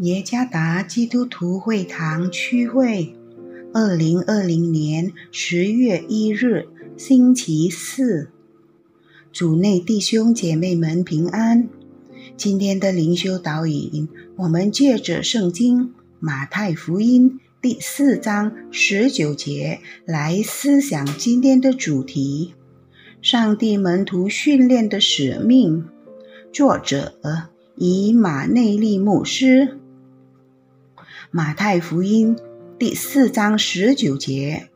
[0.00, 3.14] 耶加达基督徒会堂区会，
[3.72, 6.68] 二零二零年十月一日，
[6.98, 8.28] 星期四，
[9.32, 11.70] 主内弟兄姐妹们平安。
[12.36, 14.06] 今天的灵修导引，
[14.36, 22.52] 我们借着圣经马太福音第四章十九节来思想今天的主题：
[23.22, 25.86] 上帝门徒训练的使命。
[26.52, 27.14] 作者
[27.76, 29.78] 以马内利牧师。
[31.32, 32.36] 马太福音
[32.78, 34.68] 第四章十九节，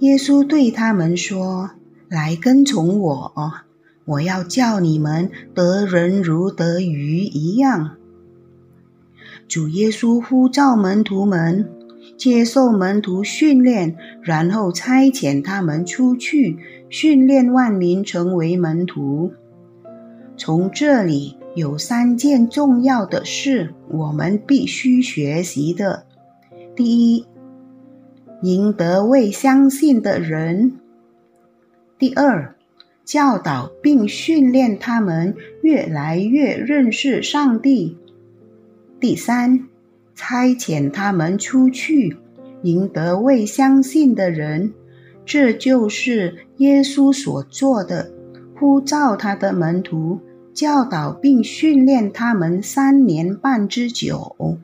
[0.00, 1.70] 耶稣对他们说
[2.10, 3.32] ：“来跟从我，
[4.04, 7.96] 我要叫你们得人如得鱼一样。”
[9.46, 11.70] 主耶稣呼召门徒们
[12.16, 16.58] 接受门徒训练，然后差遣他们出去
[16.90, 19.32] 训练万民成为门徒。
[20.36, 21.36] 从这里。
[21.54, 26.06] 有三件重要的事，我们必须学习的。
[26.74, 27.26] 第一，
[28.40, 30.72] 赢得未相信的人；
[31.98, 32.54] 第二，
[33.04, 37.96] 教导并训练他们越来越认识上帝；
[38.98, 39.68] 第三，
[40.14, 42.16] 差遣他们出去
[42.62, 44.72] 赢得未相信的人。
[45.26, 48.10] 这就是耶稣所做的，
[48.58, 50.18] 呼召他的门徒。
[50.54, 54.58] 教导并训练他们三年半之久，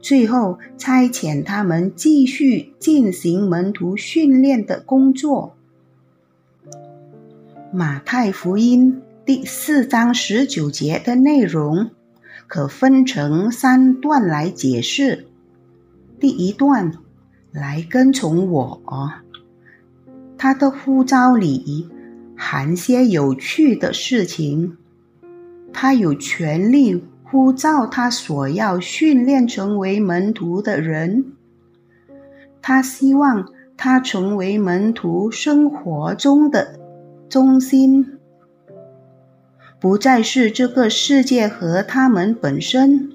[0.00, 5.56] 最后差遣他们继续进行门徒训练的工作。
[7.72, 11.90] 马太福音第四章十九节的内容
[12.46, 15.26] 可分成三段来解释。
[16.20, 16.92] 第一段
[17.50, 18.80] 来跟从我，
[20.38, 21.88] 他的呼召里
[22.36, 24.76] 含些有趣的事情。
[25.78, 31.32] 他有权利呼召他所要训练成为门徒的人。
[32.62, 36.80] 他希望他成为门徒生活中的
[37.28, 38.18] 中心，
[39.78, 43.10] 不再是这个世界和他们本身。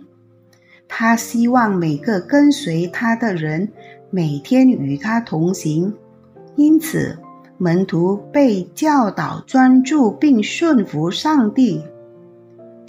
[0.88, 3.70] 他希望每个跟随他的人
[4.12, 5.92] 每天与他同行。
[6.56, 7.18] 因此，
[7.58, 11.82] 门徒被教导专注并顺服上帝。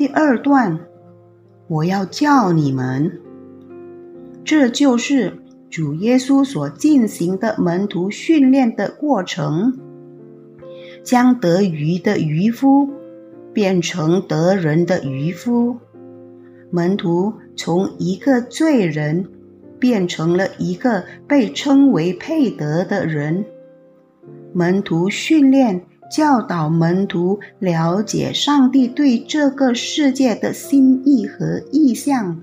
[0.02, 0.80] 第二段，
[1.68, 3.20] 我要叫你们，
[4.42, 5.38] 这就是
[5.70, 9.78] 主耶稣所进行的门徒训练的过程，
[11.04, 12.90] 将得鱼的渔夫
[13.52, 15.76] 变成得人的渔夫。
[16.72, 19.24] 门徒从一个罪人
[19.78, 23.44] 变成了一个被称为配得的人。
[24.52, 25.80] 门徒训练。
[26.12, 32.38] 教导门徒了解上帝对这个世界的心意和意向。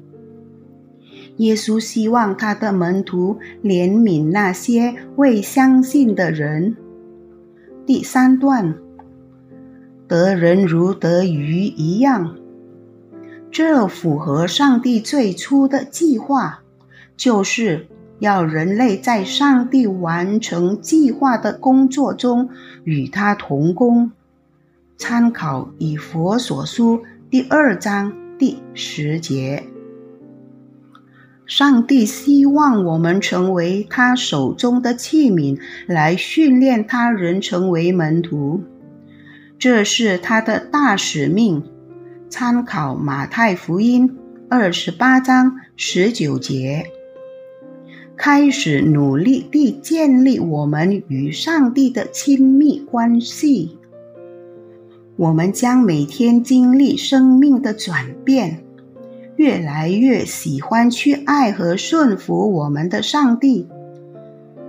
[1.38, 6.76] 耶稣希望他的门徒怜悯那些未相信的人。
[7.86, 8.76] 第三段，
[10.08, 12.36] 得人如得鱼一样，
[13.52, 16.64] 这符合上帝最初的计划，
[17.16, 17.86] 就是。
[18.20, 22.50] 要人类在上帝完成计划的工作中
[22.84, 24.12] 与他同工。
[24.98, 29.64] 参考以佛所书第二章第十节。
[31.46, 38.62] 上帝希望我们成为他手中的器皿，来训练他人成为门徒，
[39.58, 41.64] 这是他的大使命。
[42.30, 44.16] 参考马太福音
[44.48, 46.86] 二十八章十九节。
[48.22, 53.78] 开始努力地建立我们与上帝的亲密关系，
[55.16, 58.62] 我们将每天经历生命的转变，
[59.38, 63.66] 越来越喜欢去爱和顺服我们的上帝。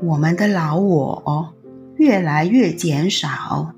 [0.04, 1.48] 我们的老我
[1.96, 3.72] 越来越减少，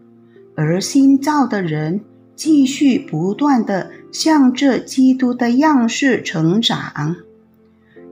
[0.55, 2.03] 而新造的人
[2.37, 7.17] 继续不断地向着基督的样式成长。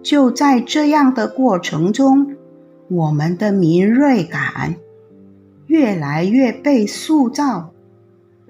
[0.02, 2.34] 就在这样的过程中，
[2.88, 4.76] 我们的敏锐感
[5.66, 7.70] 越来越被塑造，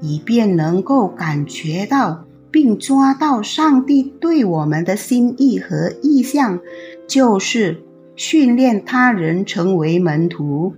[0.01, 6.61] 以便能够感觉到并抓到上帝对我们的心意和意向，
[7.07, 7.83] 就是
[8.15, 10.75] 训练他人成为门徒。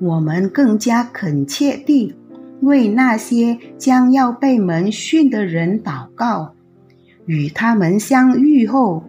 [0.00, 2.14] 我们更加恳切地
[2.60, 6.54] 为那些将要被门训的人祷告，
[7.26, 9.02] 与他们相遇后。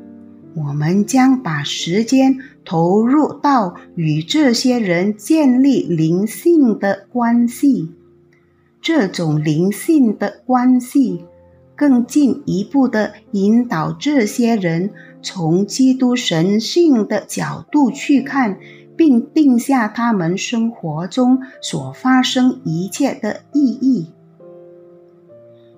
[0.56, 7.92] 我们将把时间投入到与这些人建立灵性的关系。
[8.82, 11.26] 这种灵性的关系
[11.76, 14.92] 更进一步的引导这些人
[15.22, 18.58] 从基督神性的角度去看，
[18.96, 24.08] 并定下他们生活中所发生一切的意义。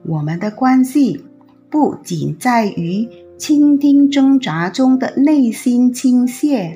[0.06, 1.26] 我们的关系
[1.70, 6.76] 不仅在于倾听挣扎中的内心倾泻，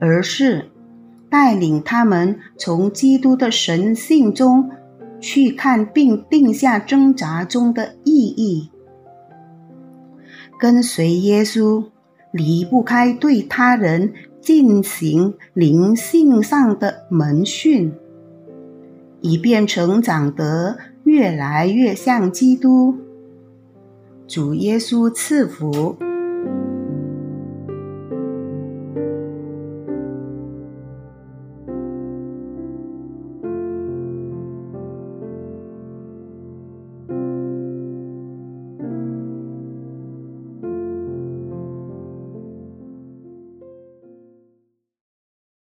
[0.00, 0.70] 而是
[1.28, 4.70] 带领他们从基督的神性中。
[5.24, 8.68] 去看并定下挣扎中的意义。
[10.58, 11.84] 跟随耶稣
[12.32, 17.92] 离不开对他人进行灵性上的门训，
[19.20, 22.96] 以便成长得越来越像基督。
[24.26, 25.96] 主耶稣赐福。